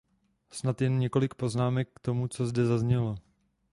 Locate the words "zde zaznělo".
2.47-3.15